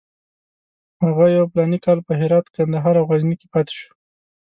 هغه 1.03 1.25
یو 1.35 1.45
فلاني 1.51 1.79
کال 1.85 1.99
په 2.07 2.13
هرات، 2.21 2.45
کندهار 2.55 2.95
او 2.97 3.05
غزني 3.11 3.35
کې 3.39 3.47
پاتې 3.53 3.73
شو. 3.77 3.89